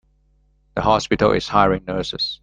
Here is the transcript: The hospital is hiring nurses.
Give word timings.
The 0.73 0.81
hospital 0.81 1.31
is 1.33 1.47
hiring 1.47 1.83
nurses. 1.85 2.39